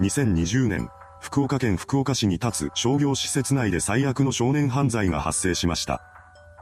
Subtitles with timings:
[0.00, 0.88] 2020年、
[1.20, 6.02] 福岡県福岡市に立つ商業施設内で最悪の少年犯罪が発生しました。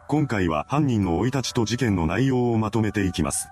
[0.09, 3.47] 今回は犯人の生い立ちと事件の内容をまとめていきます。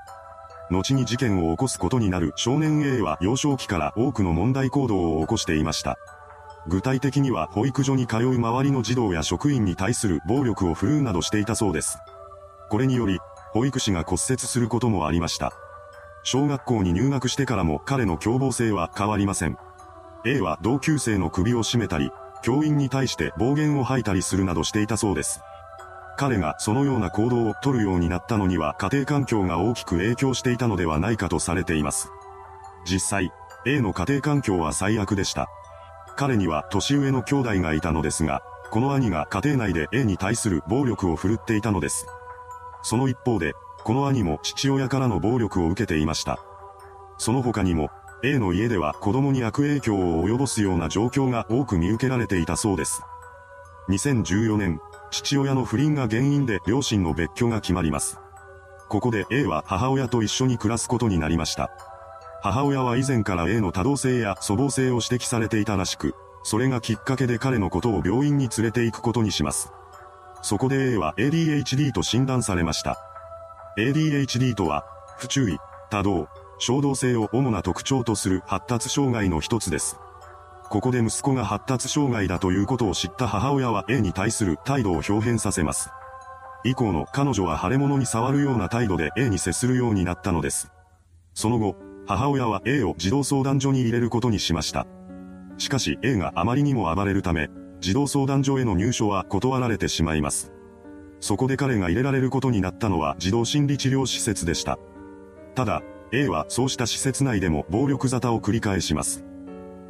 [0.73, 5.97] 後に事件を起こすことになる少年 A は幼少期から多くの問題行動を起こしていました。
[6.67, 11.99] 具体的には保育所に通う周りの児童や職員に対する暴力を振るうなどしていたそうです。
[12.69, 13.21] これにより、
[13.53, 15.53] 保育士が骨折することもありました。
[16.25, 19.57] 小学校に入学してからも彼の凶暴性は変わりません。
[20.25, 22.11] A は同級生の首を絞めたり、
[22.43, 25.41] 教員に対して暴言を吐いたりするなどしていたそうです。
[26.17, 32.11] 彼がそのような行動をとるようになったのには家庭環境が大きく影響していたのではないかとされています。
[32.85, 33.33] 実際、
[33.67, 35.49] A の家庭環境は最悪でした。
[36.17, 42.07] 彼には年上の兄弟がいたのですが、この兄が家庭内で A に対する暴力を振るっていたのです。
[42.83, 43.53] その一方で、
[43.85, 46.39] この兄も父親からの暴力を受けていました。
[47.17, 47.91] その他にも、
[48.25, 53.03] A の家では子供に悪影響を及ぼすような状況が多く見受けられていたそうです。
[53.91, 54.81] 2014年、
[55.11, 58.19] 父親の不倫が原因で両親の別居が決まります。
[58.89, 61.71] ここで A は母親と一緒に暮らすことになりました。
[62.43, 69.71] 母親は以前から A の多動性や粗暴性を指摘されていたらしく、それがきっかけで彼のことを病院に連れて行くことにします。
[70.43, 72.99] そこで A は ADHD と診断されました。
[73.77, 74.85] ADHD とは、
[75.19, 75.59] 不注意、
[75.91, 76.29] 多動、
[76.59, 79.99] 衝動性を主な特徴とする発達障害の一つです。
[80.69, 85.91] ここで息子が発達障害だということを知った母親は A に対する態度を表変させます。
[86.65, 90.71] 以降の彼女は腫れ物に触るような態度で A に接するようになったのです。
[91.33, 91.77] その後、
[92.07, 94.87] 母親は A を児童相談所に入れることにしました。
[95.57, 97.49] しかし A があまりにも暴れるため、
[97.81, 100.53] 児童相談所への入所は断られてしまいます。
[101.21, 104.79] そこで彼が入れられることになったのは児童心理治療施設でした。
[105.55, 105.83] ただ、
[106.13, 109.25] A はそうした施設内でも暴力沙汰を繰り返します。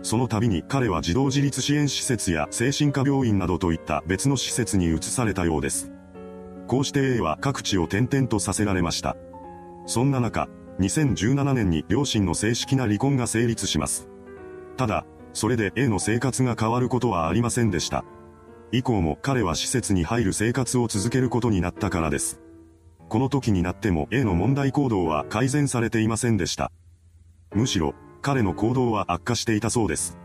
[0.02, 5.90] その度に彼は児童自立支援施設や精神科病院などといった別の施設に移されたようです。
[6.66, 9.16] こうして A は各地を転々とさせられました。
[9.86, 10.48] そんな中、
[10.80, 14.08] 2017年に両親の正式な離婚が成立します。
[14.76, 18.04] ただ、それで A の生活が変わることはありませんでした。
[18.70, 22.40] 以降も彼は施設に入る生活を続けることになったからです。
[23.08, 26.70] この時になっても A の問題行動は改善されていませんでした。
[27.54, 30.18] むしろ、彼の行動は悪化していたそうです。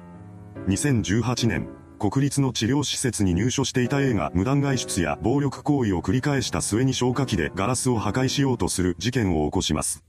[0.67, 10.03] 2018年、国立の治療施設に入所していた A が無断外出や暴力行為を繰り返した末に消火器でガラスを破壊しようとする事件を起こします。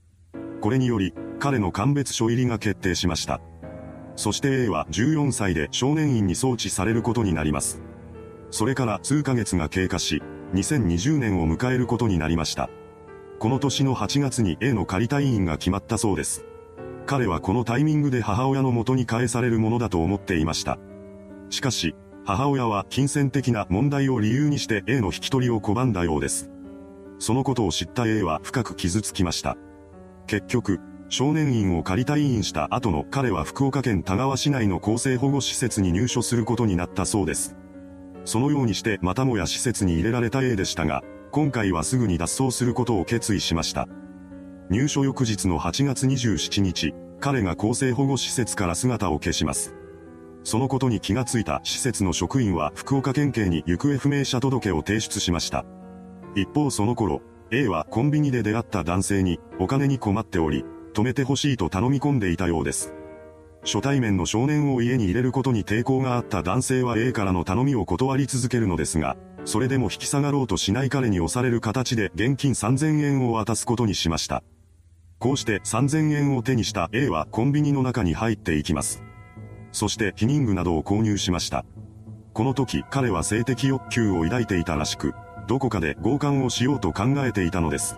[0.59, 3.39] これにより、彼の鑑別所入りが決定しました。
[4.17, 7.81] そして A は14歳で少年院に送致されることになります。
[8.51, 10.21] それから数ヶ月が経過し、
[10.53, 12.69] 2020年を迎えることになりました。
[13.39, 16.45] この年の8月に A の仮退院が決まったそうです。
[17.05, 20.79] 彼はこのタイミングで母親の元に返されるものだと思っていました。
[21.49, 21.95] しかし、
[22.25, 26.49] 母親は金銭的な問題を理由にして A の引き取りを拒んだようです。
[27.19, 29.57] そのことを知った A は深く傷つきました。
[30.27, 30.79] 結局、
[31.09, 37.55] 少年院を仮退院した後の彼は福岡県田川市内の厚生保護施設に入所することになったそうです。
[38.25, 43.87] そのようにしてまたもや施設に入れられた A でしたが、今回はすぐに脱走することを決意しました。
[44.69, 49.75] 入所翌日の8月27日、彼が厚生保護施設から姿を消します。
[50.43, 55.65] そのことに気がついた施設の職員は福岡県警に行方不明者届を提出しました。
[56.35, 57.21] 一方その頃、
[57.51, 62.93] A はコンビニで出会った男性にお金に困っており、止めてほしいと頼み込んでいたようです。
[63.65, 74.43] 初対面の少年を家に入れることに抵抗があった男性は A からの頼みを断り続けるのですが、それでも引き下がろうとしない彼に押される形で現金3000円を渡すことにしました。
[75.17, 79.01] こうして3000円を手にした A はコンビニの中に入っていきます。
[79.71, 81.65] そして避妊具などを購入しました。
[82.33, 85.13] この時彼は性的欲求を抱いていたらしく、
[85.47, 87.97] どこかで強姦をしようと考えていたのです。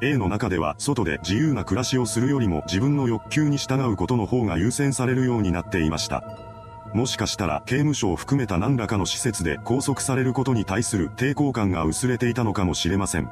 [0.00, 6.24] A の中では外で自由な暮らしをするよりも自分の欲求に従うことの方が優先されるようになっていました。
[6.92, 13.30] もしかしたら刑務所を含めた何らかの施設で拘束されることに対する抵抗感が薄れていたのかもしれません。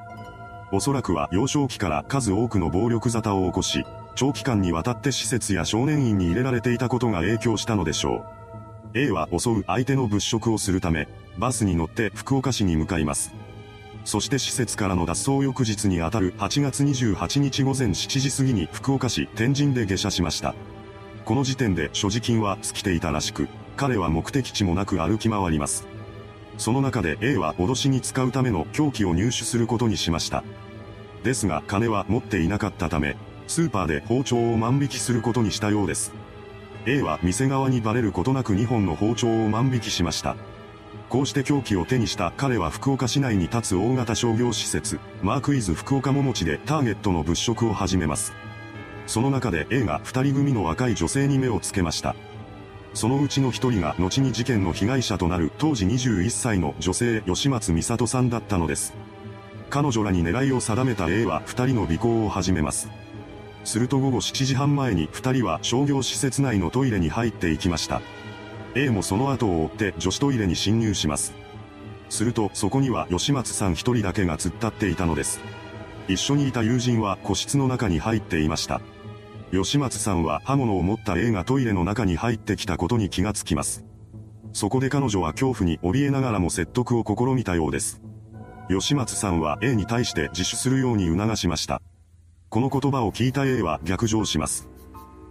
[0.72, 3.84] おそらくは幼少期から数多くの暴力沙汰を起こし、
[4.14, 8.24] 長期間にわたって施設や少年院に入れられていたことが影響したのでしょ
[8.94, 8.98] う。
[8.98, 11.08] A は襲う相手の物色をするため、
[11.38, 13.34] バスに乗って福岡市に向かいます。
[14.04, 20.54] そして施設からの脱走翌日にあたる8月28日午前7時過ぎに福岡市天神で下車しました。
[21.24, 25.86] この時点で所持金は尽きていたらしく、彼は目的地もなく歩き回ります。
[26.58, 30.42] その中で A は脅しに使うための凶器を入手することにしました。
[31.22, 33.16] ですが金は持っていなかったため、
[33.46, 36.12] スーパーで包丁を万引きすることにしたようです。
[36.86, 40.36] A は店側にバレることなく2本の包丁を万引きしました。
[41.12, 48.32] こうして凶器を手にした彼は福岡市内に立つ大型商業施設、マークイズ福岡ももちでターゲットの物色を始めます。
[49.06, 52.16] その中で A が二人組の若い女性に目をつけました。
[52.94, 58.94] そのうちの一人が後に事件の被害者となる当時21歳の女性吉松美里さんだったのです。
[59.68, 62.88] 彼女らに狙いを定めた A は二人の尾行を始めます。
[63.64, 68.00] すると午後7時半前に二人は商業施設内のトイレに入っていきました。
[68.74, 71.34] A もその後を追って女子トイレに侵入します。
[72.08, 75.40] するとそこには吉松さん一人だけが突っ立っていたのです。
[76.08, 78.80] 一緒にいた友人は個室の中に入っていました。
[79.52, 83.84] 吉松さんは刃物を持った A がトイレの中に入ってきたことに気がつきます。
[84.54, 88.00] そこで彼女は恐怖に怯えながらも説得を試みたようです。
[88.68, 91.82] 吉松さんは A に対して自首するように促しました。
[92.48, 94.68] この言葉を聞いた A は逆上します。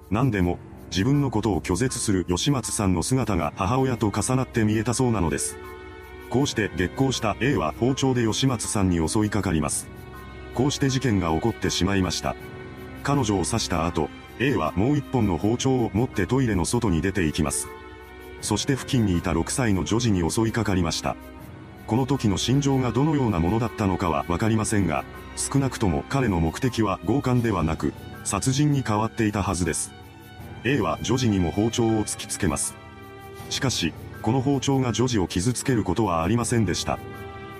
[0.09, 0.59] 何でも、
[0.91, 5.57] 自分のことを拒絶する吉松さんの姿が母親と重なって見えたそうなのです。
[6.29, 9.87] こうして激高した A は包丁で吉松さんに襲いかかります。
[10.53, 12.35] こうして事件が起こってしまいました。
[13.03, 14.09] 彼女を刺した後、
[14.39, 17.69] A はもう一本の包丁を持ってトイレの外に出て行きます。
[18.41, 21.15] そして付近にいた6歳の女児に襲いかかりました。
[21.87, 25.05] この時の心情がどのようなものだったのかはわかりませんが、
[25.37, 30.00] 少なくとも彼の目的は強姦ではなく、殺人に変わっていたはずです。
[30.63, 32.75] A は女児にも包丁を突きつけます。
[33.49, 36.99] しかし、この包丁が女児を傷つけることはありませんでした。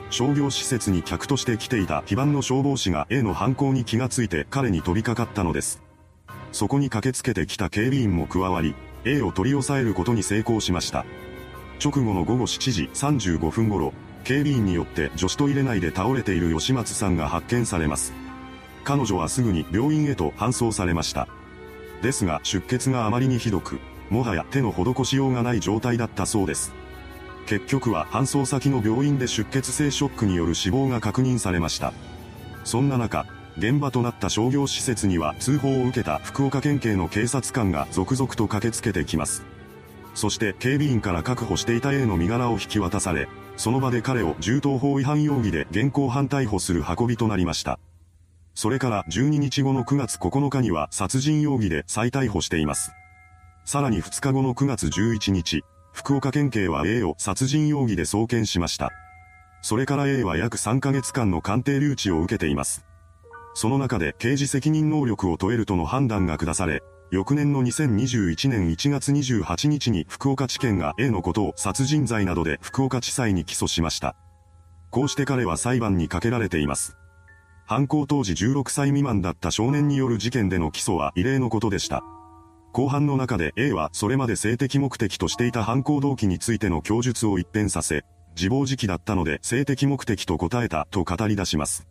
[0.10, 5.82] 商業施設に客として来ていた非番の消防士が A の犯行に気がついて彼に飛びかかったのです。
[6.52, 8.76] そこに駆けつけてきた警備員も加わり、
[9.06, 11.06] A を取り押さえることに成功しました。
[11.84, 13.94] 直後の午後7時35分頃、
[14.24, 18.14] 警備員によって女子トイレ内で倒れている吉松さんが発見されます。
[18.84, 21.28] 彼女はすぐに病院へと搬送されました。
[22.02, 26.74] ですが出血があまりにひどく、もはや手の施しようがない状態だったそうです。
[27.48, 31.94] 結局は搬送先の病院で出血性ショックによる死亡が確認されました。
[32.64, 33.26] そんな中、
[33.58, 39.44] 現場となった商業施設には通報を受けた福岡県警の警察官が続々と駆けつけてきます。
[40.14, 43.28] そして警備員から確保していた A の身柄を引き渡され、
[43.58, 47.80] その場で彼を銃刀法違反容疑で現行犯逮捕する運びとなりました。
[48.54, 52.92] それから12日後の9月9日には殺人容疑で再逮捕しています。
[53.66, 55.64] さらに2日後の9月11日、
[55.94, 58.92] 福岡県警は A を殺人容疑で送検しました。
[59.62, 62.86] それから A は約3ヶ月間の鑑定留置を受けています。
[63.54, 66.82] その中で刑事責任能力を問えるとの判断が下され、
[67.12, 74.16] 翌年の2021年1月28日に福岡地検が A のことを殺人罪などで福岡地裁に起訴しました。
[74.90, 76.98] こうして彼は裁判にかけられています。
[77.72, 82.04] 犯行当時16歳未満だった少年による事件での起訴は異例のことでした。
[82.74, 88.04] 後半の中で A はそれまで性的目的としていた犯行動機についての供述を一変させ、
[88.36, 91.88] 自暴自棄だったので性的目的と答えたと語り出します。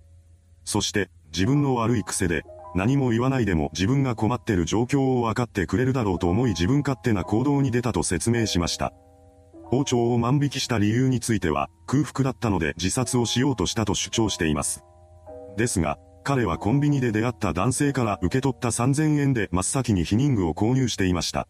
[0.66, 2.44] そして、自分の悪い癖で、
[2.74, 8.92] 何も言わないでも自分が困ってる状況を分かってくれるだろうと思い自分勝手な行動に出たと説明しました。
[9.64, 14.84] 包丁を万引きした理由については、空腹だったので自殺をしようとしたと主張しています。
[15.56, 21.48] ですが、彼はコンビニで出会った男性から受け取った3000円で真っ先に避妊具を購入していました。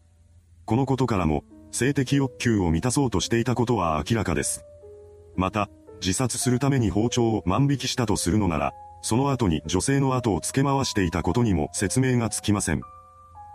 [0.65, 4.65] このことからも、性的欲求を満たそうとしていたことは明らかです。
[5.37, 5.69] また、
[6.01, 12.81] 自殺するために包丁を万引きしたとするのなら、その後に女性の後を付け回していたことにも説明がつきません。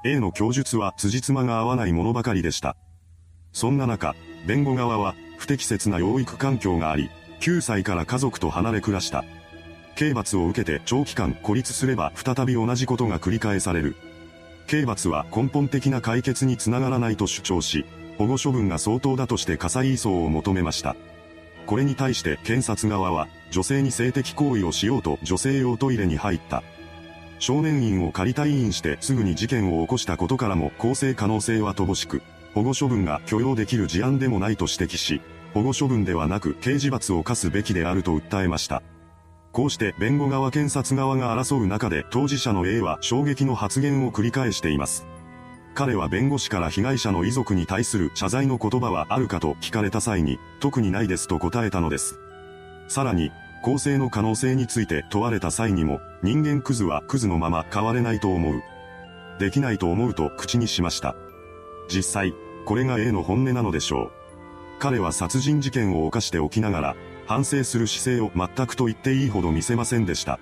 [0.05, 2.75] A の供述は辻褄が合わないものばかりでした。
[3.51, 7.09] そんな中、弁護側は、不適切な養育環境があり、
[7.39, 9.23] 9歳から家族と離れ暮らした。
[9.95, 13.95] 刑罰を受けて長期間孤立すれば再び同じことが繰り返される。
[14.67, 17.85] 刑罰は根本的な解決につながらないと主張し、
[18.17, 20.95] 保護処分が相当だとして火災移送を求めました。
[21.65, 26.63] これに対して検察側は、女性に性的行為をしようと女性用トイレに入った。
[27.39, 32.21] 少年院を仮退院してすぐに事件を起こしたことからも公正可能性は乏しく、
[32.53, 35.21] 保護処分が許容できる事案でもないと指摘し、
[35.53, 38.81] 保護処分ではなく刑事罰を課すべきであると訴えました。
[39.55, 45.07] こうして弁護側検察側が争う中で当事者の A は衝撃の発言を繰り返しています。
[45.73, 52.19] 彼は弁護士から被害者の遺族に対する謝罪の言葉はあるかと聞かれた際に、特にないですと答えたのです。
[52.89, 53.31] さらに、
[53.63, 58.61] 公正の可能性について問われた際にも、人間クズはクズのまま変われないと思う。
[59.39, 61.15] できないと思うと口にしました。
[61.87, 62.33] 実際、
[62.65, 64.11] これが A の本音なのでしょう。
[64.79, 66.95] 彼は殺人事件を犯しておきながら、
[67.25, 70.39] 反省する姿勢を全くと言っていいほど見せませんでした。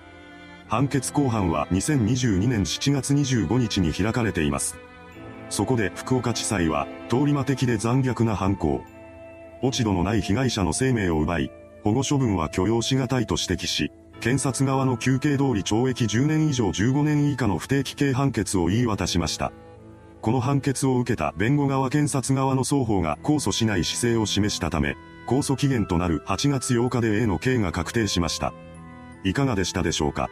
[0.67, 4.77] 判決公判は2022年7月25日に開かれています。
[5.49, 8.81] そこで福岡地裁は、通り魔的で残虐な犯行。
[9.61, 11.51] 落ち度のない被害者の生命を奪い、
[11.83, 19.51] 保護処分は許容し難いと指摘し、検察側の求刑通り懲役10年以上15年以下の不定期刑判決を言い渡しました。
[20.21, 24.95] この判決を受けた弁護側検察側の双方が控訴しない姿勢を示したため、
[25.27, 28.53] 控訴期限となる8月8日で A の刑が確定しました。
[29.23, 30.29] いかがでしたでしょうか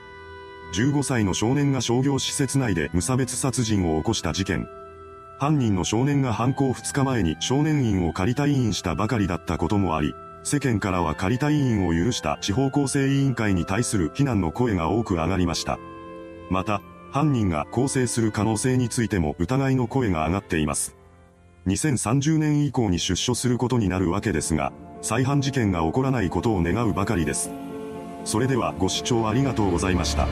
[0.74, 4.68] ?15 歳の少年が商業施設内で無差別殺人を起こした事件。
[5.40, 15.80] 犯人の少年が犯行2日前に少年院を仮退院したばかりだったこともあり、世間からは仮退院を許した地方構成委員会に対する非難の声が多く上がりました。
[16.50, 16.82] また、
[17.12, 20.96] 犯人が構成する可能性についても疑いの声が上がっています。
[21.68, 27.52] 2030年以降に出所することになるわけですが、再犯事件が起こらないことを願うばかりです。
[28.24, 30.28] それではご視聴ありがとうございました。